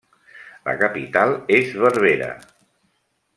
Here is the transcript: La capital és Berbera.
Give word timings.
La 0.69 0.73
capital 0.83 1.35
és 1.59 1.75
Berbera. 1.85 2.31